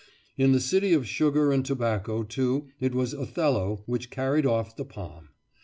In 0.35 0.51
the 0.51 0.59
city 0.59 0.93
of 0.93 1.07
sugar 1.07 1.51
and 1.51 1.63
tobacco, 1.63 2.23
too, 2.23 2.69
it 2.79 2.95
was 2.95 3.13
"Othello" 3.13 3.83
which 3.85 4.09
carried 4.09 4.47
off 4.47 4.75
the 4.75 4.83
palm. 4.83 5.29